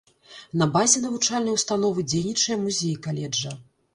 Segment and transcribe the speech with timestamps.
[0.61, 3.55] На базе навучальнай установы дзейнічае музей каледжа.